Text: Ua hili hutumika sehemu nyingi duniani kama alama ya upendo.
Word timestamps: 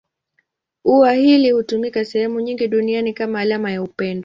Ua 0.85 1.13
hili 1.13 1.51
hutumika 1.51 2.05
sehemu 2.05 2.39
nyingi 2.39 2.67
duniani 2.67 3.13
kama 3.13 3.39
alama 3.39 3.71
ya 3.71 3.83
upendo. 3.83 4.19